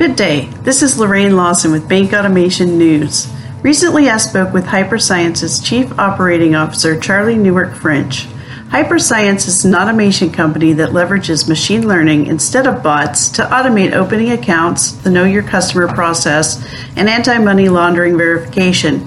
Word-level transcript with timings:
Good 0.00 0.16
day. 0.16 0.46
This 0.62 0.82
is 0.82 0.98
Lorraine 0.98 1.36
Lawson 1.36 1.72
with 1.72 1.86
Bank 1.86 2.14
Automation 2.14 2.78
News. 2.78 3.30
Recently, 3.62 4.08
I 4.08 4.16
spoke 4.16 4.54
with 4.54 4.64
Hyperscience's 4.64 5.60
Chief 5.60 5.92
Operating 5.98 6.54
Officer, 6.54 6.98
Charlie 6.98 7.36
Newark 7.36 7.74
French. 7.74 8.26
Hyperscience 8.70 9.46
is 9.46 9.62
an 9.66 9.74
automation 9.74 10.32
company 10.32 10.72
that 10.72 10.92
leverages 10.92 11.46
machine 11.46 11.86
learning 11.86 12.28
instead 12.28 12.66
of 12.66 12.82
bots 12.82 13.28
to 13.32 13.42
automate 13.42 13.92
opening 13.92 14.30
accounts, 14.30 14.92
the 14.92 15.10
Know 15.10 15.24
Your 15.24 15.42
Customer 15.42 15.86
process, 15.86 16.66
and 16.96 17.06
anti 17.06 17.36
money 17.36 17.68
laundering 17.68 18.16
verification. 18.16 19.06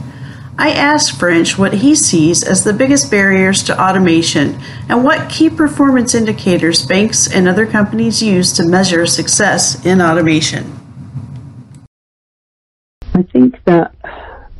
I 0.60 0.74
asked 0.74 1.18
French 1.18 1.58
what 1.58 1.74
he 1.74 1.96
sees 1.96 2.44
as 2.44 2.64
the 2.64 2.72
biggest 2.72 3.10
barriers 3.10 3.64
to 3.64 3.82
automation 3.82 4.60
and 4.88 5.04
what 5.04 5.28
key 5.28 5.50
performance 5.50 6.14
indicators 6.14 6.86
banks 6.86 7.28
and 7.28 7.48
other 7.48 7.66
companies 7.66 8.22
use 8.22 8.54
to 8.54 8.64
measure 8.64 9.08
success 9.08 9.84
in 9.84 10.00
automation. 10.00 10.82
I 13.16 13.24
think 13.24 13.64
that 13.66 13.94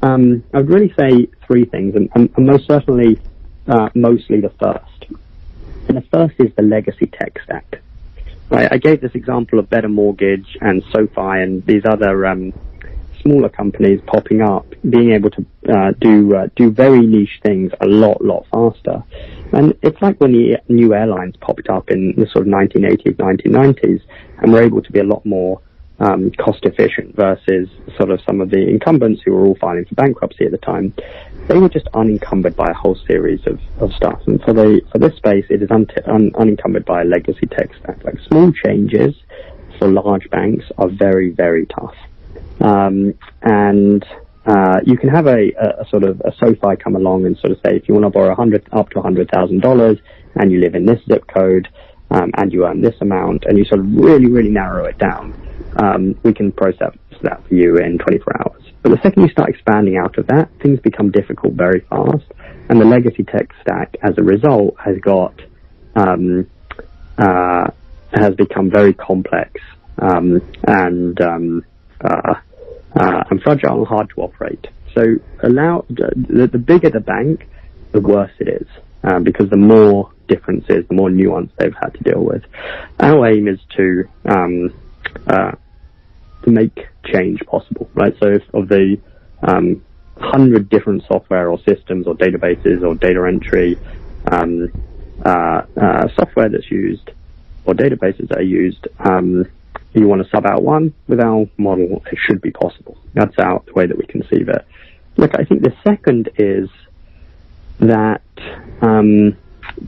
um, 0.02 0.44
I 0.54 0.58
would 0.58 0.70
really 0.70 0.94
say 0.98 1.28
three 1.48 1.66
things, 1.66 1.96
and, 1.96 2.10
and, 2.16 2.30
and 2.36 2.46
most 2.46 2.68
certainly, 2.68 3.20
uh, 3.68 3.90
mostly 3.96 4.42
the 4.42 4.52
first. 4.62 5.06
And 5.88 5.98
the 5.98 6.06
first 6.12 6.36
is 6.40 6.54
the 6.56 6.64
legacy 6.64 7.08
tech 7.08 7.40
stack. 7.44 7.82
I 8.52 8.78
gave 8.78 9.02
this 9.02 9.16
example 9.16 9.58
of 9.58 9.68
Better 9.70 9.90
Mortgage 9.90 10.58
and 10.62 10.84
SoFi 10.92 11.42
and 11.42 11.66
these 11.66 11.86
other 11.86 12.28
um, 12.28 12.54
smaller 13.24 13.50
companies 13.50 14.00
popping 14.06 14.42
up, 14.42 14.68
being 14.88 15.12
able 15.12 15.32
to 15.32 15.46
uh, 15.70 15.92
do 16.00 16.36
uh, 16.36 16.48
do 16.56 16.70
very 16.70 17.00
niche 17.00 17.40
things 17.42 17.72
a 17.82 17.88
lot 17.88 18.24
lot 18.24 18.46
faster. 18.52 19.02
And 19.54 19.76
it's 19.82 20.00
like 20.02 20.20
when 20.20 20.34
the 20.34 20.60
new 20.68 20.94
airlines 20.94 21.36
popped 21.38 21.70
up 21.70 21.90
in 21.90 22.14
the 22.16 22.28
sort 22.28 22.48
of 22.48 22.54
1980s, 22.54 23.16
1990s, 23.16 24.02
and 24.40 24.54
were 24.54 24.62
able 24.62 24.84
to 24.84 24.92
be 24.92 25.00
a 25.00 25.04
lot 25.04 25.26
more 25.26 25.60
um, 26.04 26.32
cost 26.32 26.66
efficient 26.66 27.16
versus 27.16 27.70
sort 27.98 28.12
of 28.12 28.20
some 28.28 28.42
of 28.42 28.50
the 28.50 28.68
incumbents 28.68 29.22
who 29.24 29.32
were 29.32 29.46
all 29.46 29.56
filing 29.56 29.86
for 29.86 29.96
bankruptcy 29.96 30.46
at 30.46 30.52
the 30.52 30.58
time. 30.58 30.94
They 31.48 31.58
were 31.58 31.70
just 31.70 31.88
unencumbered 31.94 32.56
by 32.56 32.68
a 32.70 32.74
whole 32.74 32.98
series 33.08 33.46
of, 33.48 33.60
of 33.80 33.94
stuff. 33.94 34.22
And 34.28 34.42
for 34.44 34.54
the 34.54 34.82
for 34.92 34.98
this 34.98 35.16
space, 35.16 35.46
it 35.50 35.62
is 35.62 35.72
un- 35.72 35.88
un- 36.06 36.32
unencumbered 36.36 36.86
by 36.86 37.02
a 37.02 37.06
legacy 37.06 37.48
tech 37.48 37.70
stack. 37.80 38.04
Like 38.04 38.20
small 38.28 38.52
changes 38.52 39.16
for 39.80 39.88
large 39.88 40.30
banks 40.30 40.66
are 40.78 40.90
very 40.90 41.30
very 41.30 41.66
tough. 41.68 41.96
Um, 42.60 43.14
and 43.42 44.06
uh, 44.46 44.80
you 44.86 44.98
can 44.98 45.10
have 45.10 45.28
a, 45.28 45.52
a, 45.54 45.88
sort 45.90 46.04
of 46.04 46.22
a 46.22 46.34
SoFi 46.38 46.76
come 46.76 46.96
along 46.96 47.26
and 47.26 47.38
sort 47.38 47.52
of 47.52 47.60
say, 47.66 47.78
if 47.78 47.88
you 47.88 47.94
want 47.94 48.06
to 48.06 48.10
borrow 48.10 48.28
100 48.28 48.68
up 48.74 48.90
to 48.90 48.96
$100,000 48.96 50.02
and 50.36 50.52
you 50.52 50.60
live 50.60 50.76
in 50.76 50.86
this 50.86 51.00
zip 51.10 51.26
code 51.28 51.68
um, 52.12 52.30
and 52.36 52.52
you 52.52 52.66
earn 52.66 52.82
this 52.82 52.96
amount, 53.02 53.46
and 53.46 53.58
you 53.58 53.66
sort 53.66 53.80
of 53.80 53.88
really, 53.96 54.28
really 54.28 54.50
narrow 54.50 54.86
it 54.86 54.98
down, 54.98 55.34
um, 55.78 56.18
we 56.24 56.34
can 56.34 56.52
process 56.52 56.96
that 57.22 57.46
for 57.48 57.56
you 57.56 57.78
in 57.78 57.98
24 57.98 58.42
hours. 58.42 58.64
But 58.82 58.92
the 58.92 59.02
second 59.02 59.24
you 59.24 59.30
start 59.30 59.50
expanding 59.50 59.98
out 59.98 60.18
of 60.18 60.28
that, 60.28 60.50
things 60.62 60.80
become 60.80 61.10
difficult 61.12 61.54
very 61.54 61.82
fast, 61.82 62.26
and 62.70 62.80
the 62.80 62.86
legacy 62.86 63.24
tech 63.24 63.54
stack, 63.62 63.96
as 64.02 64.18
a 64.18 64.24
result, 64.24 64.76
has 64.80 64.98
got 65.00 65.34
um, 65.96 66.50
uh, 67.18 67.70
has 68.14 68.36
become 68.36 68.70
very 68.70 68.94
complex 68.94 69.62
um, 70.00 70.42
and 70.68 71.20
um, 71.22 71.66
uh, 72.04 72.36
uh, 72.96 73.24
and 73.30 73.42
fragile 73.42 73.80
and 73.80 73.88
hard 73.88 74.10
to 74.10 74.22
operate. 74.22 74.68
So 74.94 75.16
allow 75.42 75.86
the, 75.90 76.48
the 76.52 76.58
bigger 76.58 76.90
the 76.90 77.00
bank, 77.00 77.48
the 77.92 78.02
worse 78.02 78.32
it 78.40 78.48
is, 78.48 78.68
uh, 79.04 79.20
because 79.20 79.50
the 79.50 79.58
more 79.58 80.12
differences, 80.28 80.86
the 80.88 80.94
more 80.94 81.10
nuance 81.10 81.52
they've 81.58 81.74
had 81.74 81.94
to 81.96 82.04
deal 82.04 82.24
with. 82.24 82.44
Our 83.00 83.28
aim 83.28 83.48
is 83.48 83.60
to 83.78 84.10
um, 84.26 84.74
uh, 85.28 85.54
to 86.44 86.52
make 86.52 86.88
change 87.06 87.40
possible, 87.46 87.90
right? 87.94 88.16
So 88.22 88.40
of 88.54 88.68
the 88.70 89.00
um, 89.42 89.84
hundred 90.18 90.70
different 90.70 91.04
software 91.08 91.50
or 91.50 91.60
systems 91.60 92.08
or 92.08 92.16
databases 92.16 92.84
or 92.84 92.96
data 92.96 93.26
entry 93.28 93.78
um, 94.32 94.72
uh, 95.26 95.64
uh, 95.80 96.08
software 96.16 96.50
that's 96.50 96.70
used 96.70 97.12
or 97.66 97.74
databases 97.74 98.28
that 98.30 98.40
are 98.40 98.42
used, 98.42 98.88
um, 99.00 99.46
you 99.94 100.08
want 100.08 100.24
to 100.24 100.30
sub 100.30 100.46
out 100.46 100.64
one 100.64 100.94
with 101.08 101.20
our 101.20 101.48
model, 101.58 102.04
it 102.12 102.18
should 102.18 102.42
be 102.42 102.52
possible. 102.52 102.98
That's 103.14 103.38
out 103.40 103.66
the 103.68 103.74
way 103.74 103.86
that 103.86 103.98
we 103.98 104.06
conceive 104.06 104.50
it. 104.50 104.66
Look, 105.18 105.36
I 105.36 105.44
think 105.44 105.62
the 105.62 105.76
second 105.84 106.30
is 106.38 106.70
that 107.80 108.22
um, 108.82 109.38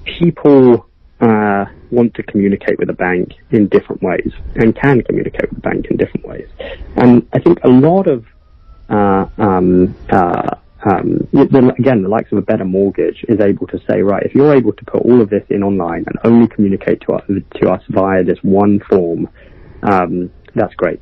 people 0.06 0.88
uh, 1.22 1.66
want 1.92 2.14
to 2.16 2.24
communicate 2.24 2.78
with 2.78 2.90
a 2.90 2.94
bank 2.94 3.34
in 3.52 3.68
different 3.68 4.02
ways 4.02 4.32
and 4.56 4.76
can 4.76 5.02
communicate 5.02 5.50
with 5.50 5.62
the 5.62 5.70
bank 5.70 5.88
in 5.90 5.98
different 5.98 6.26
ways. 6.28 6.48
And 6.96 7.28
I 7.34 7.40
think 7.40 7.60
a 7.64 7.70
lot 7.70 8.08
of 8.08 8.26
uh, 8.90 9.26
um, 9.38 9.96
uh, 10.10 10.56
um, 10.86 11.28
again, 11.34 12.04
the 12.04 12.10
likes 12.10 12.32
of 12.32 12.38
a 12.38 12.42
better 12.44 12.66
mortgage 12.66 13.26
is 13.28 13.40
able 13.40 13.66
to 13.68 13.80
say, 13.88 14.02
right, 14.02 14.24
if 14.24 14.36
you're 14.36 14.54
able 14.54 14.72
to 14.74 14.86
put 14.86 15.02
all 15.02 15.20
of 15.20 15.30
this 15.30 15.44
in 15.50 15.64
online 15.64 16.06
and 16.06 16.20
only 16.24 16.48
communicate 16.48 17.02
to 17.02 17.14
us, 17.14 17.24
to 17.56 17.70
us 17.72 17.82
via 17.90 18.24
this 18.24 18.38
one 18.44 18.80
form, 18.82 19.28
um, 19.82 20.30
that's 20.54 20.76
great. 20.76 21.02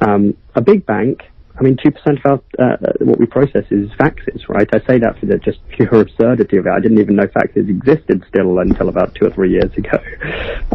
Um, 0.00 0.36
a 0.56 0.60
big 0.60 0.84
bank, 0.84 1.22
I 1.56 1.62
mean, 1.62 1.76
2% 1.76 2.24
of 2.24 2.26
our, 2.26 2.42
uh, 2.58 2.76
what 3.00 3.18
we 3.18 3.26
process 3.26 3.64
is 3.70 3.88
faxes, 3.92 4.48
right? 4.48 4.68
I 4.72 4.80
say 4.86 4.98
that 4.98 5.18
for 5.20 5.26
the 5.26 5.38
just 5.38 5.66
pure 5.68 6.00
absurdity 6.00 6.56
of 6.56 6.66
it. 6.66 6.70
I 6.70 6.80
didn't 6.80 6.98
even 6.98 7.14
know 7.14 7.26
faxes 7.28 7.68
existed 7.68 8.24
still 8.28 8.58
until 8.58 8.88
about 8.88 9.14
two 9.14 9.26
or 9.26 9.30
three 9.30 9.52
years 9.52 9.72
ago. 9.76 9.98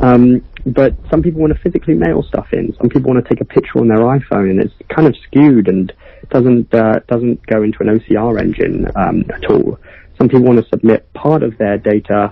Um, 0.01 0.41
but 0.65 0.93
some 1.09 1.21
people 1.21 1.41
want 1.41 1.53
to 1.53 1.59
physically 1.59 1.95
mail 1.95 2.23
stuff 2.23 2.53
in. 2.53 2.73
Some 2.77 2.87
people 2.87 3.11
want 3.11 3.25
to 3.25 3.29
take 3.29 3.41
a 3.41 3.45
picture 3.45 3.79
on 3.79 3.89
their 3.89 3.99
iPhone 3.99 4.51
and 4.51 4.61
it's 4.61 4.73
kind 4.87 5.07
of 5.07 5.15
skewed 5.27 5.67
and 5.67 5.91
doesn't, 6.29 6.73
uh, 6.73 6.99
doesn't 7.07 7.45
go 7.47 7.61
into 7.61 7.79
an 7.81 7.99
OCR 7.99 8.39
engine, 8.39 8.87
um, 8.95 9.25
at 9.31 9.51
all. 9.51 9.77
Some 10.17 10.29
people 10.29 10.45
want 10.45 10.63
to 10.63 10.69
submit 10.69 11.11
part 11.13 11.43
of 11.43 11.57
their 11.57 11.77
data 11.77 12.31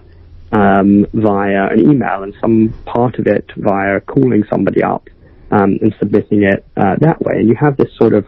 um, 0.53 1.05
via 1.13 1.67
an 1.67 1.79
email 1.79 2.23
and 2.23 2.33
some 2.39 2.73
part 2.85 3.19
of 3.19 3.27
it 3.27 3.51
via 3.57 3.99
calling 3.99 4.45
somebody 4.49 4.81
up 4.81 5.09
um, 5.51 5.77
and 5.81 5.95
submitting 5.99 6.43
it 6.43 6.65
uh, 6.75 6.95
that 6.99 7.21
way. 7.21 7.35
And 7.39 7.47
you 7.47 7.55
have 7.55 7.77
this 7.77 7.95
sort 7.95 8.13
of 8.13 8.27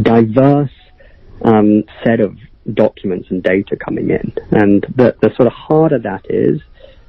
diverse 0.00 0.70
um, 1.42 1.84
set 2.04 2.20
of 2.20 2.36
documents 2.74 3.30
and 3.30 3.42
data 3.42 3.76
coming 3.76 4.10
in. 4.10 4.32
And 4.50 4.82
the, 4.94 5.16
the 5.20 5.30
sort 5.36 5.46
of 5.46 5.52
harder 5.52 5.98
that 5.98 6.26
is, 6.28 6.60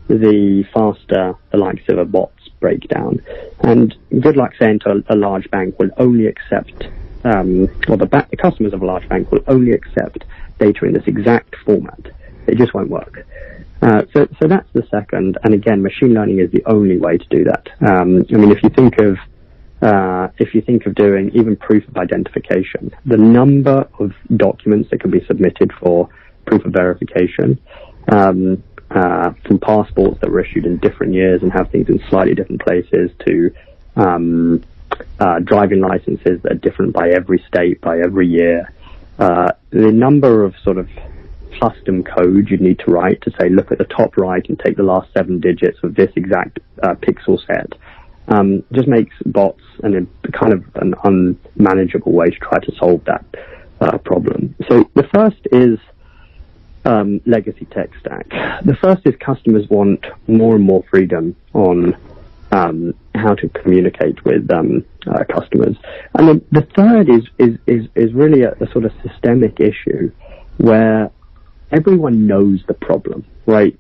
the 0.08 0.64
faster 0.74 1.36
the 1.52 1.58
likes 1.58 1.84
of 1.88 2.00
a 2.00 2.06
bots 2.06 2.50
break 2.60 2.88
down. 2.88 3.22
And 3.60 3.96
good 4.22 4.38
luck 4.38 4.54
saying 4.60 4.80
to 4.80 5.04
a, 5.08 5.14
a 5.14 5.16
large 5.16 5.50
bank 5.52 5.78
will 5.78 5.92
only 5.98 6.26
accept, 6.26 6.88
um, 7.24 7.68
or 7.88 7.98
the, 7.98 8.08
ba- 8.08 8.28
the 8.30 8.38
customers 8.38 8.74
of 8.74 8.82
a 8.82 8.86
large 8.86 9.08
bank 9.08 9.32
will 9.32 9.44
only 9.48 9.72
accept 9.72 10.24
data 10.60 10.86
in 10.86 10.94
this 10.94 11.04
exact 11.06 11.56
format. 11.64 12.00
It 12.48 12.58
just 12.58 12.74
won't 12.74 12.90
work. 12.90 13.26
Uh, 13.82 14.04
so, 14.14 14.28
so 14.40 14.48
that's 14.48 14.70
the 14.74 14.86
second. 14.92 15.38
And 15.44 15.54
again, 15.54 15.82
machine 15.82 16.14
learning 16.14 16.40
is 16.40 16.52
the 16.52 16.64
only 16.66 16.98
way 16.98 17.18
to 17.18 17.26
do 17.30 17.46
that. 17.46 17.70
Um, 17.82 18.26
I 18.32 18.38
mean, 18.38 18.52
if 18.52 18.62
you 18.64 18.70
think 18.70 18.98
of 19.00 19.18
uh, 19.82 20.28
if 20.38 20.54
you 20.54 20.62
think 20.62 20.86
of 20.86 20.96
doing 20.96 21.32
even 21.34 21.56
proof 21.56 21.88
of 21.88 21.96
identification, 21.96 22.92
the 23.06 23.16
number 23.16 23.88
of 24.00 24.14
documents 24.36 24.90
that 24.90 25.00
can 25.00 25.10
be 25.10 25.24
submitted 25.26 25.72
for 25.72 26.10
proof 26.46 26.66
of 26.66 26.74
verification, 26.74 27.58
um, 28.12 28.62
uh, 28.92 29.32
from 29.46 29.60
passports 29.60 30.20
that 30.20 30.30
were 30.30 30.42
issued 30.42 30.66
in 30.66 30.78
different 30.78 31.14
years 31.14 31.42
and 31.44 31.52
have 31.54 31.70
things 31.72 31.88
in 31.88 32.04
slightly 32.10 32.34
different 32.34 32.62
places 32.62 33.12
to 33.26 33.54
um, 33.96 34.62
uh, 35.20 35.40
driving 35.40 35.80
licenses 35.80 36.42
that 36.42 36.52
are 36.52 36.56
different 36.56 36.92
by 36.92 37.10
every 37.10 37.42
state, 37.48 37.80
by 37.82 38.00
every 38.00 38.28
year. 38.28 38.74
Uh, 39.18 39.52
the 39.70 39.92
number 39.92 40.44
of 40.44 40.56
sort 40.64 40.78
of 40.78 40.90
custom 41.60 42.04
code 42.04 42.50
you'd 42.50 42.62
need 42.62 42.80
to 42.80 42.92
write 42.92 43.22
to 43.22 43.32
say, 43.40 43.50
look 43.50 43.72
at 43.72 43.78
the 43.78 43.86
top 43.86 44.18
right 44.18 44.48
and 44.48 44.60
take 44.60 44.78
the 44.78 44.84
last 44.84 45.12
seven 45.14 45.40
digits 45.40 45.78
of 45.84 45.96
this 45.96 46.12
exact 46.16 46.60
uh, 46.84 46.96
pixel 46.96 47.40
set. 47.46 47.74
Um, 48.28 48.64
just 48.74 48.88
makes 48.88 49.16
bots 49.26 49.64
and 49.84 50.08
kind 50.34 50.54
of 50.54 50.64
an 50.76 50.94
unmanageable 51.04 52.12
way 52.12 52.30
to 52.30 52.38
try 52.38 52.60
to 52.60 52.76
solve 52.76 53.04
that 53.06 53.26
uh, 53.82 53.98
problem. 53.98 54.56
So 54.70 54.90
the 54.94 55.08
first 55.14 55.40
is 55.52 55.80
um, 56.86 57.22
legacy 57.26 57.66
tech 57.66 57.90
stack. 58.00 58.30
The 58.64 58.78
first 58.82 59.02
is 59.06 59.16
customers 59.20 59.68
want 59.70 60.06
more 60.28 60.56
and 60.56 60.64
more 60.64 60.84
freedom 60.90 61.36
on 61.54 61.98
um, 62.52 62.94
how 63.16 63.36
to 63.36 63.50
communicate 63.50 64.24
with 64.26 64.50
um, 64.52 64.86
uh, 65.08 65.24
customers, 65.26 65.76
and 66.16 66.28
the, 66.28 66.42
the 66.52 66.62
third 66.76 67.10
is 67.10 67.24
is 67.38 67.60
is, 67.68 67.88
is 67.96 68.14
really 68.14 68.42
a, 68.42 68.54
a, 68.54 68.72
sort 68.72 68.86
of 68.86 68.94
systemic 69.04 69.60
issue 69.60 70.12
where 70.58 71.12
everyone 71.72 72.28
knows 72.28 72.64
the 72.68 72.74
problem, 72.74 73.26
right? 73.46 73.78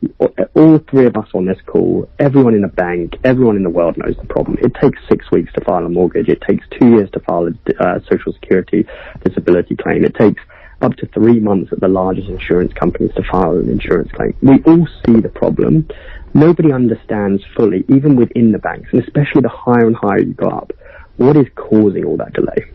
All 0.56 0.80
three 0.90 1.06
of 1.06 1.16
us 1.16 1.28
on 1.34 1.46
this 1.46 1.60
call, 1.66 2.10
everyone 2.20 2.54
in 2.54 2.64
a 2.64 2.70
bank, 2.70 3.18
everyone 3.24 3.56
in 3.56 3.64
the 3.64 3.70
world 3.70 3.98
knows 3.98 4.16
the 4.18 4.28
problem. 4.28 4.58
It 4.62 4.74
takes 4.76 5.00
six 5.10 5.30
weeks 5.32 5.52
to 5.54 5.62
file 5.64 5.86
a 5.86 5.90
mortgage. 5.90 6.30
It 6.30 6.42
takes 6.42 6.66
two 6.80 6.90
years 6.90 7.10
to 7.12 7.20
file 7.22 7.48
a 7.48 7.84
uh, 7.84 8.00
social 8.10 8.34
security 8.34 8.86
disability 9.24 9.76
claim. 9.76 10.04
It 10.06 10.16
takes 10.16 10.42
up 10.82 10.96
to 10.96 11.06
three 11.08 11.40
months 11.40 11.74
at 11.74 11.80
the 11.80 11.88
largest 11.88 12.30
insurance 12.30 12.74
companies 12.74 13.14
to 13.16 13.24
file 13.24 13.58
an 13.58 13.70
insurance 13.70 14.12
claim. 14.12 14.34
We 14.42 14.62
all 14.64 14.88
see 15.06 15.20
the 15.20 15.30
problem. 15.30 15.88
Nobody 16.34 16.72
understands 16.72 17.44
fully, 17.56 17.84
even 17.90 18.16
within 18.16 18.52
the 18.52 18.60
banks, 18.60 18.90
and 18.94 19.02
especially 19.04 19.42
the 19.42 19.50
higher 19.50 19.88
and 19.88 19.96
higher 19.96 20.20
you 20.20 20.34
go 20.34 20.48
up, 20.48 20.72
what 21.18 21.36
is 21.36 21.48
causing 21.56 22.06
all 22.06 22.18
that 22.18 22.34
delay? 22.34 22.72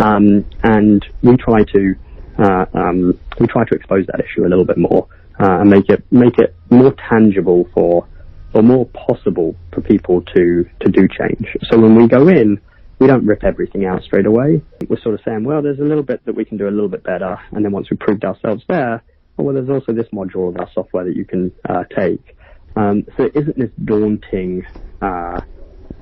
Um, 0.00 0.44
and 0.62 1.06
we 1.22 1.36
try 1.36 1.64
to 1.64 1.94
uh, 2.38 2.66
um, 2.74 3.18
we 3.38 3.46
try 3.46 3.64
to 3.64 3.74
expose 3.74 4.06
that 4.06 4.20
issue 4.20 4.46
a 4.46 4.48
little 4.48 4.64
bit 4.64 4.78
more 4.78 5.08
uh, 5.40 5.60
and 5.60 5.70
make 5.70 5.88
it 5.88 6.04
make 6.10 6.38
it 6.38 6.54
more 6.70 6.94
tangible 7.08 7.68
for 7.74 8.06
or 8.54 8.62
more 8.62 8.86
possible 8.86 9.56
for 9.72 9.80
people 9.80 10.22
to 10.34 10.64
to 10.80 10.90
do 10.90 11.08
change. 11.08 11.56
So 11.70 11.78
when 11.78 11.94
we 11.94 12.06
go 12.06 12.28
in, 12.28 12.60
we 12.98 13.06
don't 13.06 13.26
rip 13.26 13.44
everything 13.44 13.84
out 13.84 14.02
straight 14.02 14.26
away. 14.26 14.62
We're 14.88 15.00
sort 15.00 15.14
of 15.14 15.20
saying, 15.24 15.44
well, 15.44 15.62
there's 15.62 15.80
a 15.80 15.84
little 15.84 16.02
bit 16.04 16.24
that 16.26 16.34
we 16.34 16.44
can 16.44 16.56
do 16.56 16.68
a 16.68 16.70
little 16.70 16.88
bit 16.88 17.02
better, 17.02 17.38
and 17.52 17.64
then 17.64 17.72
once 17.72 17.90
we've 17.90 18.00
proved 18.00 18.24
ourselves 18.24 18.62
there, 18.68 19.02
oh, 19.38 19.42
well, 19.42 19.54
there's 19.54 19.70
also 19.70 19.92
this 19.92 20.08
module 20.12 20.48
of 20.48 20.56
our 20.58 20.70
software 20.72 21.04
that 21.04 21.16
you 21.16 21.24
can 21.24 21.52
uh, 21.68 21.84
take. 21.96 22.36
Um, 22.76 23.04
so 23.16 23.24
it 23.24 23.36
isn't 23.36 23.58
this 23.58 23.70
daunting 23.84 24.64
uh, 25.02 25.40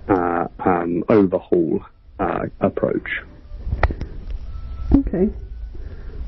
uh, 0.09 0.47
um, 0.59 1.05
overhaul 1.09 1.85
uh, 2.19 2.47
approach. 2.61 3.09
Okay. 4.94 5.31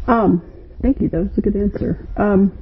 Um, 0.06 0.42
thank 0.80 1.00
you. 1.00 1.08
That 1.08 1.20
was 1.20 1.38
a 1.38 1.40
good 1.40 1.56
answer. 1.56 2.08
Um, 2.16 2.56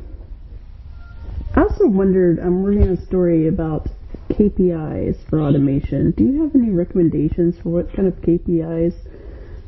I 1.54 1.62
also 1.62 1.87
wondered, 1.87 2.38
I'm 2.38 2.62
reading 2.62 2.90
a 2.90 3.06
story 3.06 3.48
about 3.48 3.88
KPIs 4.31 5.28
for 5.28 5.40
automation. 5.40 6.12
Do 6.12 6.25
you 6.25 6.42
have 6.42 6.54
any 6.54 6.70
recommendations 6.70 7.58
for 7.58 7.70
what 7.70 7.92
kind 7.94 8.06
of 8.06 8.14
KPIs 8.20 8.94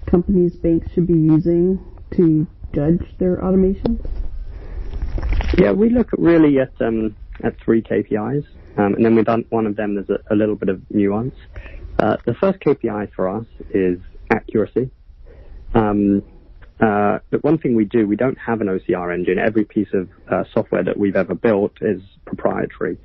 companies, 0.06 0.54
banks 0.56 0.92
should 0.92 1.06
be 1.06 1.14
using 1.14 1.84
to 2.12 2.46
judge 2.72 3.00
their 3.19 3.44
automation? 3.44 4.00
Yeah, 5.58 5.72
we 5.72 5.90
look 5.90 6.10
really 6.12 6.58
at 6.58 6.72
um, 6.80 7.16
at 7.42 7.58
three 7.60 7.82
KPIs, 7.82 8.46
um, 8.78 8.94
and 8.94 9.04
then 9.04 9.14
we've 9.14 9.24
done 9.24 9.44
one 9.50 9.66
of 9.66 9.76
them. 9.76 9.94
There's 9.94 10.10
a, 10.10 10.34
a 10.34 10.36
little 10.36 10.56
bit 10.56 10.69
of 10.69 10.82
nuance. 10.90 11.34
Uh, 11.98 12.16
the 12.24 12.34
first 12.34 12.60
KPI 12.60 13.12
for 13.12 13.28
us 13.28 13.46
is 13.70 13.98
accuracy. 14.30 14.90
Um, 15.74 16.22
uh, 16.80 17.19
but 17.30 17.44
one 17.44 17.58
thing 17.58 17.74
we 17.74 17.84
do, 17.84 18.06
we 18.06 18.16
don't 18.16 18.38
have 18.38 18.60
an 18.60 18.66
OCR 18.66 19.14
engine. 19.14 19.38
Every 19.38 19.64
piece 19.64 19.88
of 19.92 20.08
uh, 20.30 20.44
software 20.52 20.82
that 20.82 20.96
we've 20.96 21.16
ever 21.16 21.34
built 21.34 21.72
is 21.80 22.02
proprietary. 22.24 22.98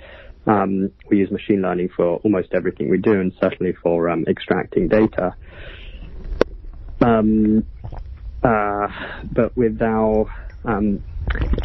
Um, 0.48 0.92
we 1.10 1.18
use 1.18 1.30
machine 1.30 1.62
learning 1.62 1.90
for 1.96 2.18
almost 2.24 2.50
everything 2.54 2.90
we 2.90 2.98
do, 2.98 3.20
and 3.20 3.34
certainly 3.42 3.74
for 3.84 4.10
um, 4.10 4.26
extracting 4.28 4.88
data. 4.88 5.36
Um, 7.02 7.66
uh, 8.44 8.88
but 9.32 9.56
with 9.58 9.82
our 9.82 10.32
um, 10.64 11.04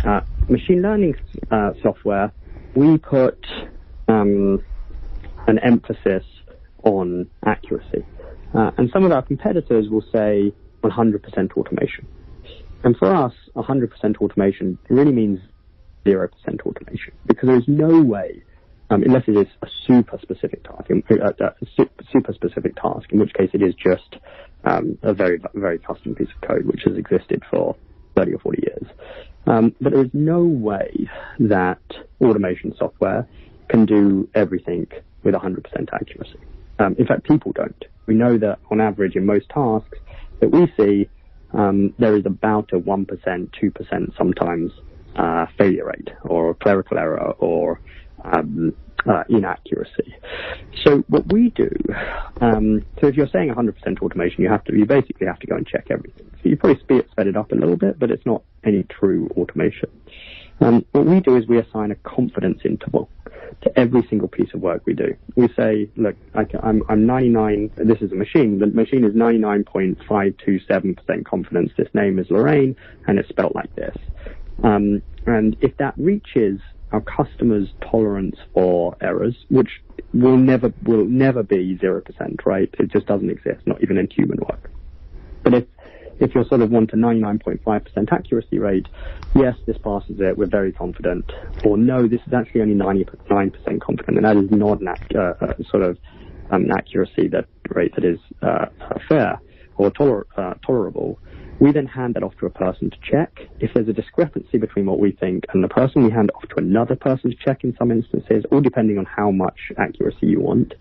uh, 0.05 0.21
machine 0.49 0.83
learning 0.83 1.15
uh, 1.51 1.73
software, 1.83 2.33
we 2.75 2.99
put 2.99 3.47
um, 4.09 4.63
an 5.47 5.59
emphasis 5.61 6.25
on 6.83 7.31
accuracy. 7.47 8.05
Uh, 8.55 8.71
and 8.77 8.91
some 8.93 9.05
of 9.05 9.13
our 9.13 9.23
competitors 9.23 9.89
will 9.89 10.05
say 10.13 10.53
100% 10.91 11.53
automation. 11.53 12.07
And 12.85 12.97
for 12.97 13.15
us, 13.15 13.33
100% 13.55 14.17
automation 14.19 14.79
really 14.89 15.13
means 15.13 15.41
0% 16.05 16.29
automation 16.67 17.13
because 17.27 17.47
there 17.47 17.57
is 17.57 17.69
no 17.69 18.03
way, 18.03 18.43
um, 18.91 19.03
unless 19.03 19.23
it 19.29 19.37
is 19.37 19.47
a 19.63 19.69
super 19.87 20.19
specific 20.21 20.65
task, 20.65 20.91
uh, 20.91 21.15
uh, 21.25 21.51
a 21.61 21.67
super 22.13 22.33
specific 22.33 22.75
task, 22.77 23.13
in 23.13 23.21
which 23.21 23.33
case 23.35 23.51
it 23.53 23.63
is 23.63 23.75
just 23.75 24.17
um, 24.65 24.99
a 25.03 25.15
very, 25.15 25.41
very 25.55 25.79
custom 25.79 26.15
piece 26.15 26.29
of 26.35 26.49
code 26.49 26.67
which 26.67 26.83
has 26.85 26.97
existed 26.97 27.43
for 27.51 27.77
30 28.17 28.35
or 28.35 28.39
40 28.39 28.63
years. 28.63 28.87
Um, 29.47 29.75
but 29.81 29.93
there 29.93 30.05
is 30.05 30.11
no 30.13 30.43
way 30.43 31.09
that 31.39 31.81
automation 32.21 32.75
software 32.77 33.27
can 33.69 33.87
do 33.87 34.29
everything 34.35 34.87
with 35.23 35.35
100% 35.35 35.65
accuracy. 35.93 36.39
Um, 36.79 36.95
in 36.99 37.07
fact, 37.07 37.25
people 37.25 37.53
don't. 37.53 37.85
We 38.07 38.15
know 38.15 38.39
that 38.39 38.59
on 38.71 38.81
average 38.81 39.17
in 39.17 39.25
most 39.25 39.49
tasks 39.49 39.99
that 40.43 40.51
we 40.51 40.67
see, 40.77 41.09
um, 41.55 41.95
there 41.99 42.17
is 42.17 42.27
about 42.27 42.71
a 42.73 42.79
1%, 42.79 43.07
2% 43.07 44.17
sometimes 44.19 44.73
uh, 45.17 45.47
failure 45.57 45.87
rate 45.87 46.11
or 46.25 46.55
clerical 46.55 46.99
error 46.99 47.33
or 47.39 47.81
um, 48.25 48.75
uh, 49.07 49.23
inaccuracy. 49.29 50.15
So 50.85 51.05
what 51.09 51.33
we 51.33 51.51
do, 51.51 51.71
um, 52.41 52.85
so 53.01 53.07
if 53.07 53.15
you're 53.15 53.29
saying 53.29 53.55
100% 53.55 54.03
automation, 54.03 54.43
you 54.43 54.49
have 54.49 54.65
to, 54.65 54.77
you 54.77 54.85
basically 54.85 55.27
have 55.27 55.39
to 55.41 55.47
go 55.47 55.57
and 55.57 55.67
check 55.67 55.87
everything. 55.91 56.29
So 56.43 56.49
you 56.49 56.57
probably 56.57 56.81
speed, 56.81 57.05
it 57.17 57.37
up 57.37 57.53
a 57.53 57.55
little 57.55 57.77
bit, 57.77 57.99
but 57.99 58.11
it's 58.11 58.27
not 58.27 58.43
any 58.65 58.85
true 58.85 59.29
automation. 59.37 59.91
Um, 60.61 60.85
what 60.93 61.07
we 61.07 61.21
do 61.21 61.37
is 61.37 61.47
we 61.47 61.59
assign 61.59 61.91
a 61.91 61.97
confidence 61.97 62.61
interval 62.65 63.11
to 63.63 63.79
every 63.79 64.07
single 64.09 64.29
piece 64.29 64.55
of 64.55 64.61
work 64.61 64.83
we 64.87 64.95
do. 64.95 65.15
We 65.37 65.49
say, 65.57 65.89
look, 65.97 66.17
I 66.35 66.47
am 66.63 66.83
I'm 66.89 67.05
99, 67.07 67.71
this 67.77 68.01
is 68.01 68.13
a 68.13 68.15
machine, 68.15 68.59
the 68.59 68.67
machine 68.67 69.05
is 69.05 69.13
99.527% 69.15 71.25
confidence 71.25 71.71
this 71.77 71.89
name 71.95 72.19
is 72.19 72.29
Lorraine 72.31 72.77
and 73.07 73.19
it's 73.19 73.29
spelled 73.29 73.55
like 73.55 73.75
this. 73.77 73.95
Um, 74.63 75.03
and 75.27 75.57
if 75.61 75.77
that 75.79 75.95
reaches 75.97 76.61
our 76.93 77.01
customers' 77.01 77.69
tolerance 77.81 78.37
for 78.53 78.97
errors, 79.01 79.35
which 79.49 79.81
will 80.13 80.37
never 80.37 80.71
will 80.83 81.07
never 81.07 81.43
be 81.43 81.79
zero 81.79 82.03
percent, 82.03 82.41
right? 82.45 82.69
It 82.79 82.93
just 82.93 83.07
doesn't 83.07 83.31
exist, 83.31 83.67
not 83.67 83.83
even 83.83 83.97
in 83.97 84.11
human 84.11 84.39
work. 84.39 84.71
If 86.21 86.35
you're 86.35 86.45
sort 86.45 86.63
of 86.63 86.71
want 86.71 86.93
a 86.93 86.97
99.5% 86.97 88.13
accuracy 88.13 88.59
rate, 88.59 88.87
yes, 89.35 89.57
this 89.67 89.77
passes 89.79 90.17
it, 90.21 90.37
we're 90.39 90.47
very 90.47 90.73
confident. 90.73 91.31
Or 91.65 91.77
no, 91.77 92.07
this 92.07 92.21
is 92.27 92.33
actually 92.33 92.63
only 92.63 92.75
99% 92.75 93.81
confident, 93.81 94.17
and 94.17 94.25
that 94.25 94.37
is 94.37 94.51
not 94.51 94.81
an 94.81 94.89
uh, 94.89 95.19
uh, 95.41 95.53
sort 95.71 95.83
of 95.83 95.99
um, 96.51 96.67
accuracy 96.77 97.29
that 97.29 97.47
rate 97.71 97.95
that 97.97 98.05
is 98.05 98.19
uh, 98.43 98.67
fair 99.09 99.41
or 99.77 99.91
toler- 99.91 100.27
uh, 100.37 100.55
tolerable. 100.67 101.19
We 101.61 101.71
then 101.71 101.87
hand 101.87 102.15
that 102.15 102.25
off 102.25 102.35
to 102.41 102.47
a 102.47 102.51
person 102.51 102.91
to 102.91 102.97
check. 103.09 103.33
If 103.61 103.73
there's 103.73 103.89
a 103.89 103.93
discrepancy 103.93 104.59
between 104.59 104.87
what 104.87 104.99
we 104.99 105.13
think 105.13 105.45
and 105.55 105.63
the 105.63 105.69
person, 105.69 106.03
we 106.03 106.11
hand 106.11 106.31
it 106.31 106.35
off 106.35 106.49
to 106.51 106.57
another 106.57 106.97
person 106.97 107.31
to 107.31 107.37
check 107.37 107.63
in 107.63 107.75
some 107.79 107.93
instances, 107.93 108.45
all 108.51 108.61
depending 108.61 108.99
on 108.99 109.07
how 109.07 109.31
much 109.31 109.59
accuracy 109.79 110.27
you 110.27 110.41
want. 110.41 110.75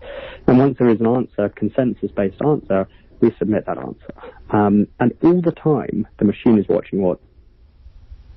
And 0.48 0.58
once 0.58 0.76
there 0.78 0.90
is 0.90 1.00
an 1.00 1.06
answer, 1.06 1.50
consensus-based 1.56 2.40
answer, 2.44 2.88
we 3.22 3.34
submit 3.38 3.64
that 3.66 3.78
answer. 3.78 4.12
Um, 4.50 4.88
and 5.00 5.16
all 5.22 5.40
the 5.40 5.52
time, 5.52 6.06
the 6.18 6.26
machine 6.26 6.58
is 6.58 6.68
watching 6.68 7.00
what 7.00 7.18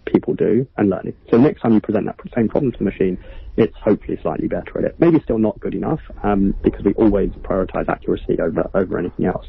people 0.06 0.36
do 0.36 0.68
and 0.78 0.90
learning. 0.90 1.16
So 1.32 1.38
next 1.38 1.62
time 1.62 1.74
you 1.74 1.82
present 1.82 2.06
that 2.06 2.18
same 2.34 2.48
problem 2.48 2.72
to 2.72 2.78
the 2.78 2.84
machine, 2.84 3.18
it's 3.58 3.76
hopefully 3.78 4.20
slightly 4.22 4.48
better 4.48 4.78
at 4.78 4.84
it. 4.86 5.00
Maybe 5.00 5.20
still 5.22 5.40
not 5.40 5.60
good 5.60 5.74
enough 5.74 6.00
um, 6.24 6.56
because 6.62 6.86
we 6.86 6.94
always 6.94 7.32
prioritize 7.32 7.90
accuracy 7.90 8.40
over 8.40 8.70
over 8.74 9.00
anything 9.00 9.26
else. 9.26 9.48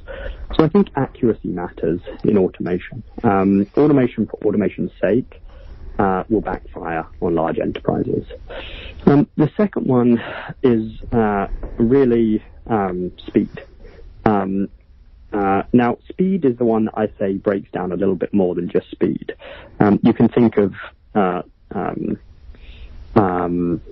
So 0.56 0.64
I 0.64 0.68
think 0.68 0.88
accuracy 0.96 1.48
matters 1.48 2.00
in 2.24 2.38
automation. 2.38 3.02
Um, 3.22 3.66
automation 3.76 4.26
for 4.26 4.38
automation's 4.46 4.92
sake 5.00 5.42
uh, 5.98 6.24
will 6.28 6.40
backfire 6.40 7.06
on 7.20 7.34
large 7.34 7.58
enterprises. 7.58 8.26
Um, 9.06 9.28
the 9.36 9.50
second 9.56 9.86
one 9.86 10.22
is 10.62 10.92
uh, 11.12 11.48
really 11.78 12.42
um, 12.66 13.12
speed. 13.26 13.50
Uh, 15.32 15.62
now, 15.72 15.98
speed 16.08 16.44
is 16.44 16.56
the 16.56 16.64
one 16.64 16.86
that 16.86 16.94
I 16.96 17.08
say 17.18 17.34
breaks 17.34 17.70
down 17.70 17.92
a 17.92 17.96
little 17.96 18.14
bit 18.14 18.32
more 18.32 18.54
than 18.54 18.68
just 18.68 18.90
speed. 18.90 19.34
Um, 19.80 19.98
you 20.02 20.12
can 20.12 20.28
think 20.28 20.56
of 20.56 20.74
uh, 21.14 21.42
um, 21.72 22.18
um, 23.16 23.82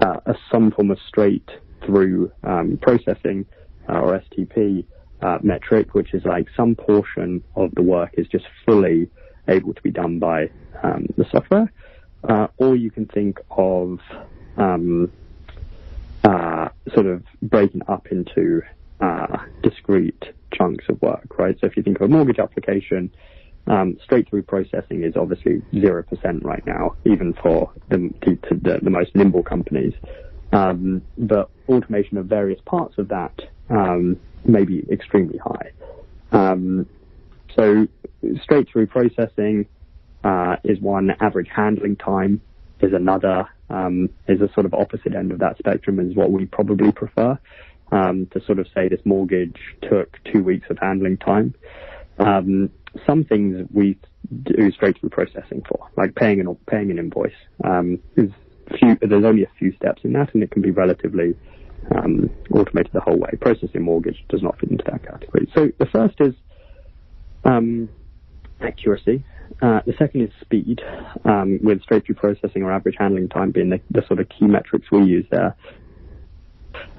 uh, 0.00 0.20
a 0.26 0.34
some 0.50 0.70
form 0.70 0.90
of 0.90 0.98
straight 1.06 1.48
through 1.84 2.32
um, 2.42 2.78
processing 2.80 3.44
uh, 3.88 4.00
or 4.00 4.18
STP 4.20 4.84
uh, 5.20 5.38
metric, 5.42 5.94
which 5.94 6.14
is 6.14 6.24
like 6.24 6.48
some 6.56 6.74
portion 6.74 7.42
of 7.54 7.74
the 7.74 7.82
work 7.82 8.10
is 8.14 8.26
just 8.28 8.46
fully 8.64 9.08
able 9.48 9.74
to 9.74 9.82
be 9.82 9.90
done 9.90 10.18
by 10.18 10.48
um, 10.82 11.06
the 11.16 11.24
software. 11.30 11.70
Uh, 12.24 12.46
or 12.56 12.76
you 12.76 12.90
can 12.90 13.06
think 13.06 13.40
of 13.50 14.00
um, 14.56 15.10
sort 16.94 17.06
of 17.06 17.24
breaking 17.42 17.82
up 17.88 18.06
into 18.08 18.62
discrete 19.62 20.32
chunks 20.52 20.84
of 20.88 21.00
work, 21.02 21.38
right? 21.38 21.56
So 21.60 21.66
if 21.66 21.76
you 21.76 21.82
think 21.82 22.00
of 22.00 22.02
a 22.02 22.08
mortgage 22.08 22.38
application, 22.38 23.10
um, 23.66 23.96
straight 24.02 24.28
through 24.28 24.42
processing 24.42 25.04
is 25.04 25.16
obviously 25.16 25.62
0% 25.72 26.44
right 26.44 26.66
now, 26.66 26.96
even 27.04 27.32
for 27.34 27.70
the, 27.88 28.12
the, 28.50 28.80
the 28.82 28.90
most 28.90 29.14
nimble 29.14 29.42
companies. 29.42 29.94
Um, 30.52 31.02
but 31.16 31.50
automation 31.68 32.18
of 32.18 32.26
various 32.26 32.60
parts 32.66 32.98
of 32.98 33.08
that 33.08 33.32
um, 33.70 34.18
may 34.44 34.64
be 34.64 34.84
extremely 34.90 35.38
high. 35.38 35.70
Um, 36.32 36.86
so 37.54 37.86
straight 38.42 38.68
through 38.68 38.88
processing 38.88 39.66
uh, 40.24 40.56
is 40.64 40.80
one. 40.80 41.10
Average 41.20 41.48
handling 41.54 41.96
time 41.96 42.40
is 42.80 42.92
another. 42.92 43.48
Um, 43.70 44.10
is 44.28 44.42
a 44.42 44.52
sort 44.52 44.66
of 44.66 44.74
opposite 44.74 45.14
end 45.14 45.32
of 45.32 45.38
that 45.38 45.56
spectrum, 45.56 45.98
is 45.98 46.14
what 46.14 46.30
we 46.30 46.44
probably 46.44 46.92
prefer 46.92 47.38
um, 47.92 48.26
to 48.32 48.44
sort 48.44 48.58
of 48.58 48.66
say 48.74 48.88
this 48.88 49.00
mortgage 49.04 49.56
took 49.82 50.18
two 50.24 50.42
weeks 50.42 50.68
of 50.70 50.78
handling 50.78 51.18
time. 51.18 51.54
Um, 52.18 52.70
some 53.06 53.24
things 53.24 53.66
we 53.72 53.98
do 54.42 54.70
straight 54.72 54.98
through 54.98 55.10
processing 55.10 55.62
for, 55.68 55.88
like 55.96 56.14
paying 56.14 56.40
an 56.40 56.56
paying 56.66 56.90
an 56.90 56.98
invoice. 56.98 57.32
Um, 57.64 58.00
few, 58.16 58.96
there's 59.00 59.24
only 59.24 59.44
a 59.44 59.50
few 59.58 59.74
steps 59.76 60.02
in 60.04 60.12
that, 60.14 60.34
and 60.34 60.42
it 60.42 60.50
can 60.50 60.62
be 60.62 60.70
relatively 60.70 61.34
um, 61.96 62.30
automated 62.52 62.92
the 62.92 63.00
whole 63.00 63.18
way. 63.18 63.30
Processing 63.40 63.82
mortgage 63.82 64.24
does 64.28 64.42
not 64.42 64.58
fit 64.58 64.70
into 64.70 64.84
that 64.90 65.02
category. 65.02 65.50
So 65.54 65.70
the 65.78 65.86
first 65.86 66.20
is 66.20 66.34
um, 67.44 67.88
accuracy. 68.60 69.24
Uh, 69.60 69.80
the 69.86 69.92
second 69.98 70.22
is 70.22 70.30
speed, 70.40 70.80
um, 71.24 71.58
with 71.62 71.82
straight-through 71.82 72.14
processing 72.14 72.62
or 72.62 72.72
average 72.72 72.96
handling 72.98 73.28
time 73.28 73.50
being 73.50 73.68
the, 73.68 73.80
the, 73.90 74.04
sort 74.06 74.18
of 74.18 74.28
key 74.28 74.46
metrics 74.46 74.90
we 74.90 75.04
use 75.04 75.26
there. 75.30 75.54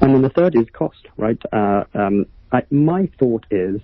And 0.01 0.13
then 0.13 0.21
the 0.21 0.29
third 0.29 0.55
is 0.55 0.67
cost, 0.73 1.07
right? 1.17 1.41
Uh, 1.51 1.83
um, 1.93 2.25
I, 2.51 2.63
my 2.71 3.09
thought 3.19 3.45
is 3.51 3.81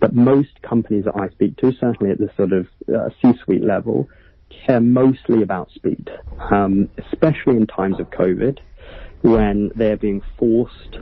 that 0.00 0.14
most 0.14 0.62
companies 0.62 1.04
that 1.04 1.16
I 1.16 1.28
speak 1.30 1.56
to, 1.58 1.72
certainly 1.72 2.12
at 2.12 2.18
the 2.18 2.30
sort 2.36 2.52
of 2.52 2.66
uh, 2.94 3.10
C-suite 3.20 3.64
level, 3.64 4.08
care 4.66 4.80
mostly 4.80 5.42
about 5.42 5.70
speed, 5.72 6.10
um, 6.50 6.88
especially 6.96 7.56
in 7.56 7.66
times 7.66 8.00
of 8.00 8.10
COVID, 8.10 8.58
when 9.22 9.70
they're 9.74 9.96
being 9.96 10.22
forced 10.38 10.98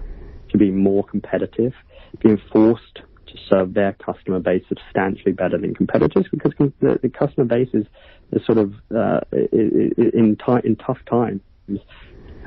to 0.50 0.58
be 0.58 0.70
more 0.70 1.04
competitive, 1.04 1.72
being 2.20 2.40
forced 2.52 3.00
to 3.26 3.34
serve 3.50 3.74
their 3.74 3.92
customer 3.92 4.40
base 4.40 4.62
substantially 4.68 5.32
better 5.32 5.58
than 5.58 5.74
competitors, 5.74 6.26
because 6.30 6.52
the, 6.80 6.98
the 7.02 7.08
customer 7.08 7.44
base 7.44 7.68
is, 7.74 7.86
is 8.32 8.44
sort 8.46 8.58
of 8.58 8.72
uh, 8.94 9.20
in, 9.52 10.36
in 10.64 10.76
tough 10.76 10.98
times 11.08 11.40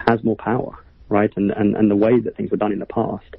has 0.08 0.24
more 0.24 0.36
power, 0.38 0.78
right? 1.10 1.32
And, 1.36 1.52
and 1.52 1.76
and 1.76 1.90
the 1.92 1.96
way 1.96 2.20
that 2.20 2.38
things 2.38 2.52
were 2.52 2.58
done 2.58 2.72
in 2.72 2.80
the 2.80 2.86
past 2.86 3.36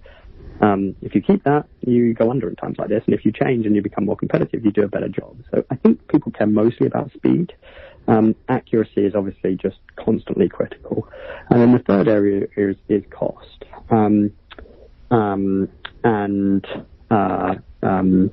um, 0.60 0.94
if 1.00 1.14
you 1.14 1.22
keep 1.22 1.44
that, 1.44 1.66
you 1.80 2.12
go 2.12 2.30
under 2.30 2.48
in 2.48 2.56
times 2.56 2.76
like 2.78 2.88
this, 2.88 3.02
and 3.06 3.14
if 3.14 3.24
you 3.24 3.32
change 3.32 3.64
and 3.64 3.74
you 3.74 3.82
become 3.82 4.04
more 4.04 4.16
competitive, 4.16 4.64
you 4.64 4.70
do 4.70 4.82
a 4.82 4.88
better 4.88 5.08
job. 5.08 5.36
So 5.50 5.64
I 5.70 5.76
think 5.76 6.06
people 6.08 6.32
care 6.32 6.46
mostly 6.46 6.86
about 6.86 7.10
speed. 7.12 7.54
Um, 8.08 8.34
accuracy 8.48 9.06
is 9.06 9.14
obviously 9.14 9.56
just 9.56 9.78
constantly 9.96 10.48
critical, 10.48 11.08
and 11.48 11.60
then 11.60 11.72
the 11.72 11.78
third 11.78 12.08
area 12.08 12.46
is, 12.56 12.76
is 12.88 13.02
cost. 13.10 13.64
Um, 13.90 14.32
um, 15.10 15.68
and 16.04 16.66
uh, 17.10 17.54
um, 17.82 18.30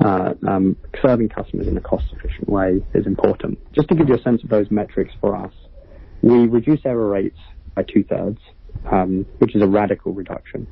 uh, 0.00 0.34
um, 0.46 0.76
serving 1.02 1.28
customers 1.28 1.66
in 1.66 1.76
a 1.76 1.80
cost-efficient 1.80 2.48
way 2.48 2.82
is 2.94 3.06
important. 3.06 3.58
Just 3.72 3.88
to 3.88 3.94
give 3.94 4.08
you 4.08 4.14
a 4.14 4.22
sense 4.22 4.42
of 4.44 4.48
those 4.48 4.70
metrics 4.70 5.12
for 5.20 5.34
us, 5.34 5.52
we 6.22 6.46
reduce 6.46 6.80
error 6.84 7.08
rates 7.08 7.38
by 7.74 7.82
two-thirds, 7.82 8.38
um, 8.90 9.26
which 9.38 9.54
is 9.54 9.62
a 9.62 9.66
radical 9.66 10.12
reduction 10.12 10.66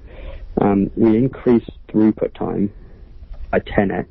um, 0.61 0.91
we 0.97 1.17
increase 1.17 1.69
throughput 1.89 2.35
time 2.35 2.73
by 3.51 3.61
10x, 3.61 4.07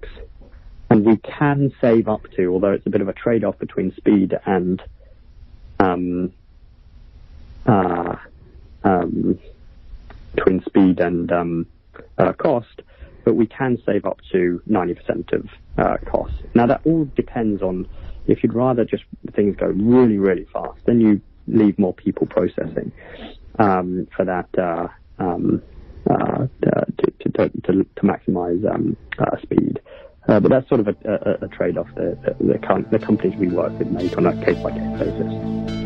and 0.89 1.05
we 1.05 1.17
can 1.17 1.71
save 1.79 2.07
up 2.07 2.29
to, 2.35 2.47
although 2.47 2.71
it's 2.71 2.85
a 2.85 2.89
bit 2.89 3.01
of 3.01 3.07
a 3.07 3.13
trade-off 3.13 3.57
between 3.59 3.93
speed 3.95 4.37
and 4.45 4.81
um, 5.79 6.31
uh, 7.65 8.15
um, 8.83 9.39
between 10.35 10.63
speed 10.63 10.99
and 10.99 11.31
um, 11.31 11.67
uh, 12.17 12.33
cost, 12.33 12.81
but 13.23 13.35
we 13.35 13.45
can 13.45 13.77
save 13.85 14.05
up 14.05 14.19
to 14.31 14.61
90% 14.69 15.33
of 15.33 15.47
uh, 15.77 15.97
cost. 16.09 16.33
Now 16.55 16.65
that 16.67 16.81
all 16.85 17.05
depends 17.15 17.61
on 17.61 17.87
if 18.27 18.43
you'd 18.43 18.53
rather 18.53 18.85
just 18.85 19.03
things 19.33 19.55
go 19.55 19.67
really, 19.67 20.17
really 20.17 20.45
fast, 20.51 20.79
then 20.85 20.99
you 20.99 21.21
leave 21.47 21.77
more 21.77 21.93
people 21.93 22.27
processing 22.27 22.91
um, 23.61 24.07
for 24.15 24.25
that 24.25 24.49
uh, 24.57 24.87
um, 25.19 25.61
uh, 26.09 26.47
to, 26.63 27.11
to, 27.19 27.49
to, 27.49 27.83
to, 27.95 28.01
maximize 28.01 28.65
um, 28.73 28.97
uh, 29.19 29.37
speed. 29.41 29.79
Uh, 30.27 30.39
but 30.39 30.49
that's 30.49 30.67
sort 30.67 30.79
of 30.79 30.87
a, 30.87 30.95
a, 31.05 31.45
a 31.45 31.47
trade-off 31.49 31.87
that 31.95 32.21
the, 32.23 32.35
the, 32.39 32.85
the 32.91 33.05
companies 33.05 33.37
we 33.39 33.47
work 33.49 33.77
with 33.77 33.89
make 33.89 34.17
on 34.17 34.25
a 34.25 34.33
case-by-case 34.45 34.99
basis. 34.99 35.80